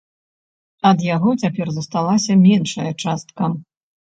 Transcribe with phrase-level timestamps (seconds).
[0.91, 3.43] Ад яго цяпер засталася меншая частка.